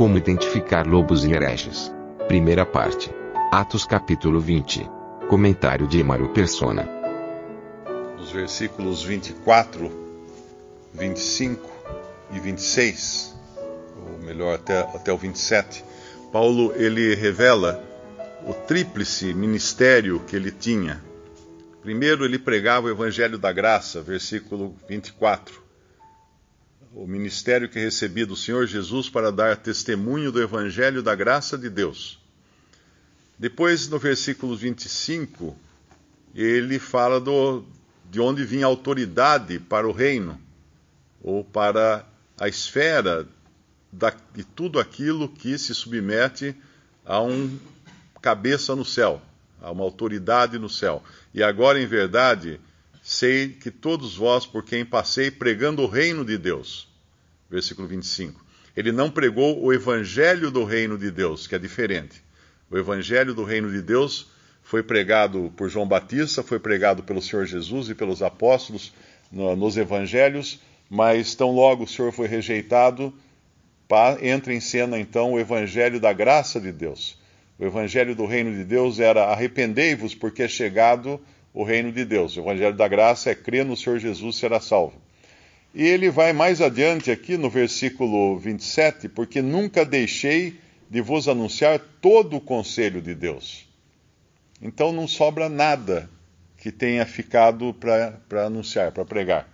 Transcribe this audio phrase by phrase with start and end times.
[0.00, 1.92] Como identificar lobos e hereges.
[2.26, 3.10] Primeira parte.
[3.52, 4.88] Atos capítulo 20.
[5.28, 6.88] Comentário de Emaro Persona.
[8.18, 9.92] Os versículos 24,
[10.94, 11.70] 25
[12.32, 13.38] e 26,
[13.94, 15.84] ou melhor, até, até o 27,
[16.32, 17.84] Paulo ele revela
[18.46, 21.04] o tríplice ministério que ele tinha.
[21.82, 25.59] Primeiro, ele pregava o evangelho da graça, versículo 24
[26.94, 31.70] o ministério que recebi do Senhor Jesus para dar testemunho do Evangelho da graça de
[31.70, 32.18] Deus.
[33.38, 35.56] Depois, no versículo 25,
[36.34, 37.64] ele fala do,
[38.10, 40.40] de onde vinha a autoridade para o reino,
[41.22, 42.04] ou para
[42.38, 43.26] a esfera
[43.92, 46.54] da, de tudo aquilo que se submete
[47.04, 47.58] a um
[48.20, 49.22] cabeça no céu,
[49.60, 51.02] a uma autoridade no céu.
[51.32, 52.60] E agora, em verdade,
[53.02, 56.89] sei que todos vós, por quem passei pregando o reino de Deus.
[57.50, 58.44] Versículo 25.
[58.76, 62.22] Ele não pregou o evangelho do reino de Deus, que é diferente.
[62.70, 64.30] O evangelho do reino de Deus
[64.62, 68.92] foi pregado por João Batista, foi pregado pelo Senhor Jesus e pelos apóstolos
[69.30, 73.12] no, nos evangelhos, mas tão logo o Senhor foi rejeitado,
[74.22, 77.18] entra em cena então o evangelho da graça de Deus.
[77.58, 81.20] O evangelho do reino de Deus era arrependei-vos porque é chegado
[81.52, 82.36] o reino de Deus.
[82.36, 85.00] O evangelho da graça é crer no Senhor Jesus será salvo.
[85.74, 90.58] E ele vai mais adiante aqui no versículo 27, porque nunca deixei
[90.90, 93.68] de vos anunciar todo o conselho de Deus.
[94.60, 96.10] Então não sobra nada
[96.56, 99.48] que tenha ficado para anunciar, para pregar.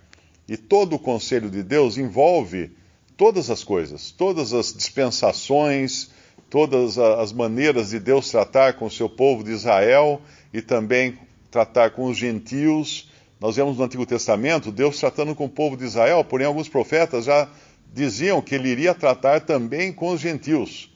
[0.47, 2.71] E todo o conselho de Deus envolve
[3.15, 6.09] todas as coisas, todas as dispensações,
[6.49, 11.17] todas as maneiras de Deus tratar com o seu povo de Israel e também
[11.51, 15.85] tratar com os gentios nós vemos no Antigo Testamento Deus tratando com o povo de
[15.85, 17.47] Israel, porém alguns profetas já
[17.93, 20.91] diziam que ele iria tratar também com os gentios.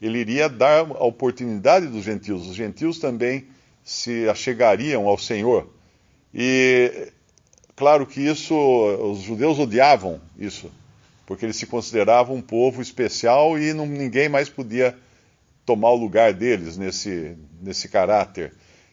[0.00, 2.46] Ele iria dar a oportunidade dos gentios.
[2.46, 3.46] Os gentios também
[3.82, 5.72] se achegariam ao Senhor.
[6.34, 7.12] E
[7.74, 10.70] claro que isso, os judeus odiavam isso,
[11.24, 14.96] porque eles se consideravam um povo especial e não, ninguém mais podia
[15.64, 18.52] tomar o lugar deles nesse, nesse caráter.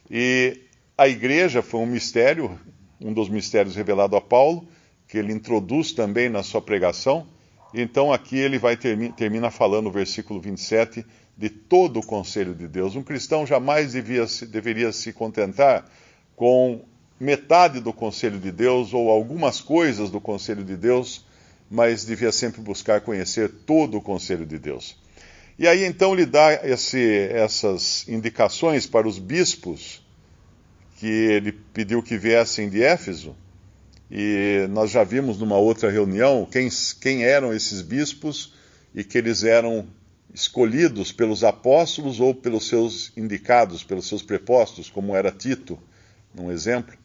[0.09, 0.61] E
[0.97, 2.57] a igreja foi um mistério
[3.03, 4.67] um dos mistérios revelado a Paulo,
[5.07, 7.27] que ele introduz também na sua pregação.
[7.73, 11.05] Então aqui ele vai termi termina falando no versículo 27
[11.37, 12.95] de todo o conselho de Deus.
[12.95, 15.85] Um cristão jamais devia deveria se contentar
[16.35, 16.81] com
[17.19, 21.25] metade do conselho de Deus ou algumas coisas do conselho de Deus,
[21.69, 24.95] mas devia sempre buscar conhecer todo o conselho de Deus.
[25.57, 30.02] E aí então ele dá esse, essas indicações para os bispos
[31.03, 33.35] que ele pediu que viessem de Éfeso,
[34.09, 36.69] e nós já vimos numa outra reunião quem,
[37.01, 38.53] quem eram esses bispos
[38.95, 39.85] e que eles eram
[40.33, 45.77] escolhidos pelos apóstolos ou pelos seus indicados, pelos seus prepostos, como era Tito,
[46.39, 46.95] um exemplo,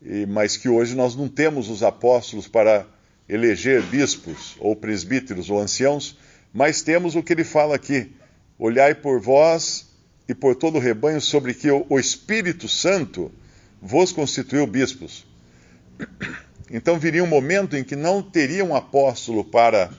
[0.00, 2.86] e, mas que hoje nós não temos os apóstolos para
[3.28, 6.16] eleger bispos ou presbíteros ou anciãos,
[6.54, 8.10] mas temos o que ele fala aqui:
[8.58, 9.94] olhai por vós
[10.28, 13.30] e por todo o rebanho sobre que o Espírito Santo
[13.80, 15.26] vos constituiu bispos.
[16.70, 19.90] Então viria um momento em que não teria um apóstolo para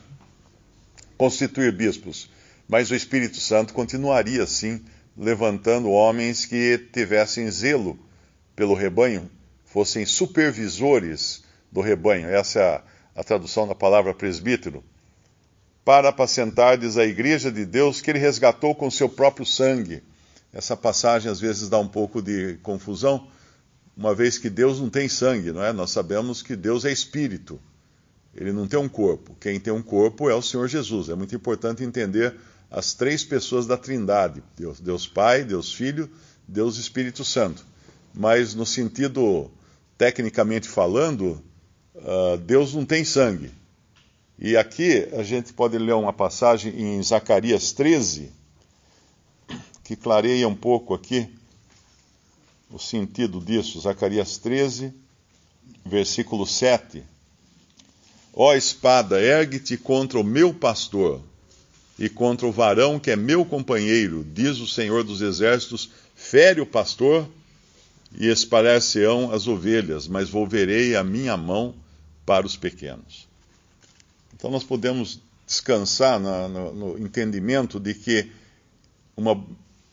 [1.17, 2.29] constituir bispos,
[2.67, 4.83] mas o Espírito Santo continuaria assim,
[5.17, 7.97] levantando homens que tivessem zelo
[8.55, 9.31] pelo rebanho,
[9.65, 12.27] fossem supervisores do rebanho.
[12.27, 12.83] Essa é a,
[13.15, 14.83] a tradução da palavra presbítero.
[15.85, 20.03] Para apacentardes a igreja de Deus que ele resgatou com seu próprio sangue
[20.53, 23.27] essa passagem às vezes dá um pouco de confusão,
[23.95, 25.73] uma vez que Deus não tem sangue, não é?
[25.73, 27.59] Nós sabemos que Deus é espírito.
[28.35, 29.35] Ele não tem um corpo.
[29.39, 31.09] Quem tem um corpo é o Senhor Jesus.
[31.09, 32.35] É muito importante entender
[32.69, 36.09] as três pessoas da Trindade: Deus, Deus Pai, Deus Filho,
[36.47, 37.65] Deus Espírito Santo.
[38.13, 39.51] Mas no sentido
[39.97, 41.41] tecnicamente falando,
[41.95, 43.51] uh, Deus não tem sangue.
[44.37, 48.31] E aqui a gente pode ler uma passagem em Zacarias 13,
[49.87, 51.29] que clareia um pouco aqui
[52.69, 53.79] o sentido disso.
[53.79, 54.93] Zacarias 13,
[55.85, 57.05] versículo 7.
[58.33, 61.21] Ó espada, ergue-te contra o meu pastor
[61.97, 66.65] e contra o varão que é meu companheiro, diz o Senhor dos Exércitos: fere o
[66.65, 67.25] pastor
[68.19, 71.73] e espalhar-se-ão as ovelhas, mas volverei a minha mão
[72.25, 73.25] para os pequenos.
[74.35, 78.29] Então nós podemos descansar no, no, no entendimento de que
[79.15, 79.41] uma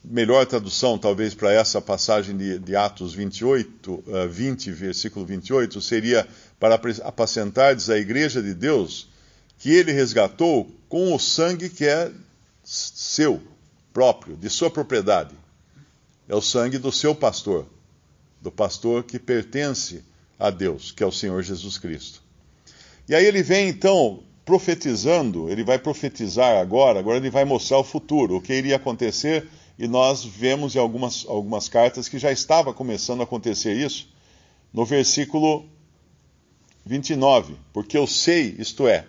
[0.05, 6.27] melhor tradução, talvez, para essa passagem de, de Atos 28, uh, 20, versículo 28, seria
[6.61, 9.09] para apacentardes a igreja de Deus,
[9.59, 12.13] que ele resgatou com o sangue que é
[12.63, 13.41] seu,
[13.93, 15.35] próprio, de sua propriedade.
[16.29, 17.67] É o sangue do seu pastor,
[18.41, 20.03] do pastor que pertence
[20.39, 22.23] a Deus, que é o Senhor Jesus Cristo.
[23.09, 27.85] E aí ele vem então profetizando, ele vai profetizar agora, agora ele vai mostrar o
[27.85, 29.49] futuro, o que iria acontecer,
[29.79, 34.09] e nós vemos em algumas, algumas cartas que já estava começando a acontecer isso,
[34.73, 35.67] no versículo
[36.85, 39.07] 29, porque eu sei, isto é,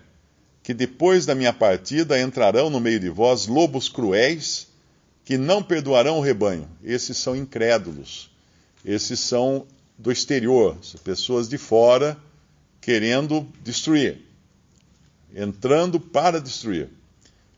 [0.62, 4.66] que depois da minha partida entrarão no meio de vós lobos cruéis
[5.24, 6.68] que não perdoarão o rebanho.
[6.82, 8.30] Esses são incrédulos.
[8.84, 9.66] Esses são
[9.98, 12.16] do exterior, pessoas de fora
[12.80, 14.20] querendo destruir,
[15.34, 16.88] entrando para destruir.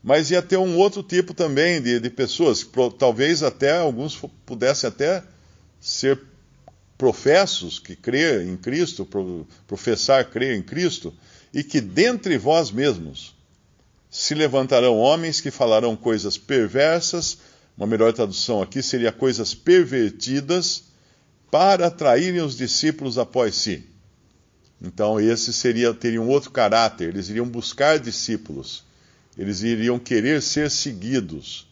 [0.03, 2.65] Mas ia ter um outro tipo também de, de pessoas,
[2.97, 4.15] talvez até alguns
[4.45, 5.23] pudessem até
[5.79, 6.19] ser
[6.97, 9.07] professos que crê em Cristo,
[9.67, 11.13] professar crer em Cristo,
[11.53, 13.35] e que dentre vós mesmos
[14.09, 17.37] se levantarão homens que falarão coisas perversas,
[17.77, 20.83] uma melhor tradução aqui seria coisas pervertidas,
[21.51, 23.87] para atraírem os discípulos após si.
[24.81, 28.83] Então, esses seria, teriam outro caráter, eles iriam buscar discípulos,
[29.39, 31.65] eles iriam querer ser seguidos,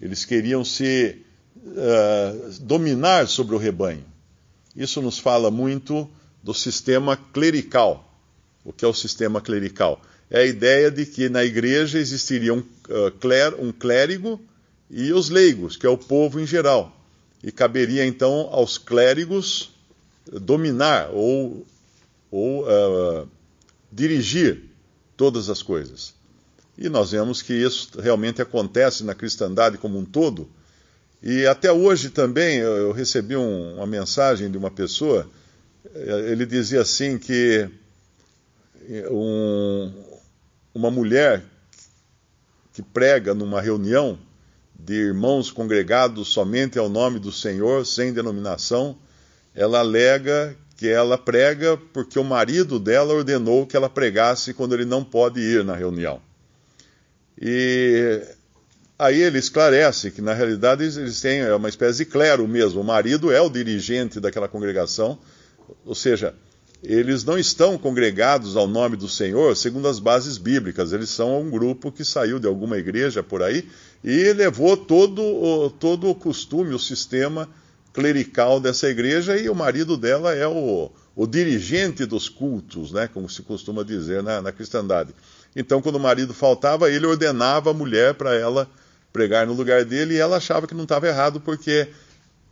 [0.00, 1.16] eles queriam se
[1.56, 4.04] uh, dominar sobre o rebanho.
[4.76, 6.08] Isso nos fala muito
[6.40, 8.08] do sistema clerical.
[8.64, 10.00] O que é o sistema clerical?
[10.30, 14.40] É a ideia de que na igreja existiria um, uh, um clérigo
[14.88, 16.96] e os leigos, que é o povo em geral.
[17.42, 19.72] E caberia então aos clérigos
[20.40, 21.66] dominar ou,
[22.30, 23.28] ou uh,
[23.90, 24.70] dirigir
[25.16, 26.21] todas as coisas.
[26.76, 30.48] E nós vemos que isso realmente acontece na cristandade como um todo
[31.22, 35.30] e até hoje também eu recebi um, uma mensagem de uma pessoa,
[35.94, 37.70] eh, ele dizia assim que
[38.88, 39.92] eh, um,
[40.74, 41.44] uma mulher
[42.72, 44.18] que prega numa reunião
[44.76, 48.98] de irmãos congregados somente ao nome do Senhor, sem denominação,
[49.54, 54.84] ela alega que ela prega porque o marido dela ordenou que ela pregasse quando ele
[54.84, 56.20] não pode ir na reunião.
[57.40, 58.22] E
[59.02, 62.80] Aí ele esclarece que, na realidade, eles têm é uma espécie de clero mesmo.
[62.80, 65.18] O marido é o dirigente daquela congregação,
[65.84, 66.32] ou seja,
[66.80, 70.92] eles não estão congregados ao nome do Senhor segundo as bases bíblicas.
[70.92, 73.68] Eles são um grupo que saiu de alguma igreja por aí
[74.04, 77.48] e levou todo o, todo o costume, o sistema
[77.92, 83.28] clerical dessa igreja, e o marido dela é o, o dirigente dos cultos, né, como
[83.28, 85.12] se costuma dizer na, na cristandade.
[85.54, 88.68] Então, quando o marido faltava, ele ordenava a mulher para ela
[89.12, 91.88] pregar no lugar dele e ela achava que não estava errado porque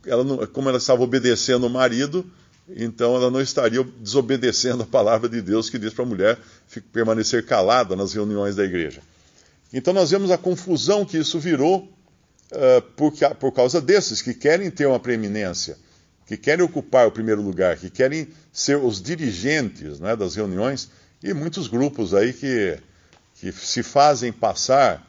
[0.05, 2.25] ela não, como ela estava obedecendo o marido,
[2.69, 6.37] então ela não estaria desobedecendo a palavra de Deus que diz para a mulher
[6.93, 9.01] permanecer calada nas reuniões da igreja.
[9.73, 11.91] Então nós vemos a confusão que isso virou
[12.51, 15.77] uh, por, por causa desses que querem ter uma preeminência,
[16.27, 20.89] que querem ocupar o primeiro lugar, que querem ser os dirigentes né, das reuniões,
[21.23, 22.77] e muitos grupos aí que,
[23.41, 25.03] que se fazem passar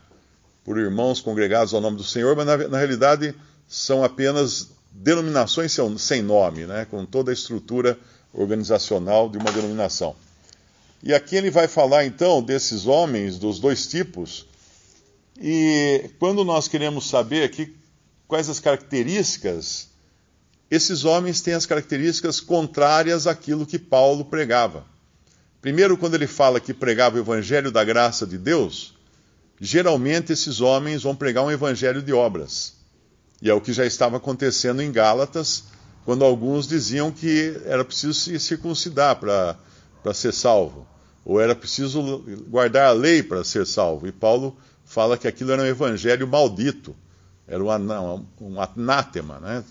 [0.64, 3.34] por irmãos congregados ao nome do Senhor, mas na, na realidade
[3.68, 7.98] são apenas denominações sem nome, né, com toda a estrutura
[8.32, 10.16] organizacional de uma denominação.
[11.02, 14.46] E aqui ele vai falar então desses homens, dos dois tipos,
[15.38, 17.76] e quando nós queremos saber aqui
[18.26, 19.88] quais as características,
[20.70, 24.90] esses homens têm as características contrárias àquilo que Paulo pregava.
[25.62, 28.94] Primeiro, quando ele fala que pregava o evangelho da graça de Deus,
[29.60, 32.74] geralmente esses homens vão pregar um evangelho de obras.
[33.40, 35.64] E é o que já estava acontecendo em Gálatas,
[36.04, 39.56] quando alguns diziam que era preciso se circuncidar para
[40.12, 40.84] ser salvo,
[41.24, 44.08] ou era preciso guardar a lei para ser salvo.
[44.08, 46.96] E Paulo fala que aquilo era um evangelho maldito,
[47.46, 49.62] era um, um anátema, né?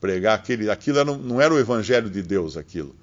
[0.00, 2.96] Pregar aquele, aquilo era, não era o evangelho de Deus, aquilo.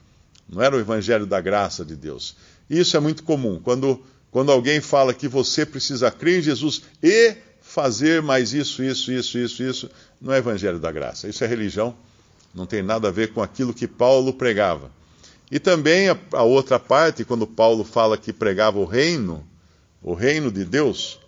[0.50, 2.36] Não era o evangelho da graça de Deus.
[2.70, 3.60] Isso é muito comum.
[3.62, 4.02] Quando
[4.32, 9.38] quando alguém fala que você precisa crer em Jesus e fazer mais isso, isso, isso,
[9.38, 9.90] isso, isso,
[10.22, 11.28] não é evangelho da graça.
[11.28, 11.96] Isso é religião,
[12.54, 14.92] não tem nada a ver com aquilo que Paulo pregava.
[15.50, 19.44] E também a, a outra parte, quando Paulo fala que pregava o reino,
[20.04, 21.20] o reino de Deus,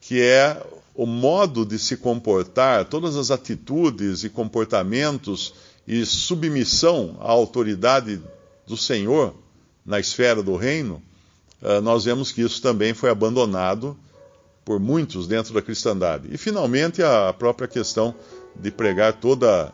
[0.00, 0.64] que é
[0.94, 5.54] o modo de se comportar, todas as atitudes e comportamentos
[5.86, 8.20] e submissão à autoridade
[8.70, 9.34] do Senhor
[9.84, 11.02] na esfera do reino,
[11.60, 13.96] uh, nós vemos que isso também foi abandonado
[14.64, 16.28] por muitos dentro da cristandade.
[16.30, 18.14] E finalmente a própria questão
[18.54, 19.72] de pregar toda,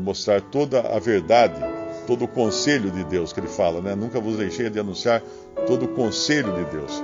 [0.00, 1.60] mostrar toda a verdade,
[2.06, 3.94] todo o conselho de Deus que ele fala, né?
[3.94, 5.20] Nunca vos deixei de anunciar
[5.66, 7.02] todo o conselho de Deus.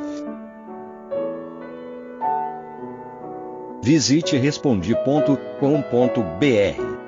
[3.83, 7.08] Visite respondi.com.br.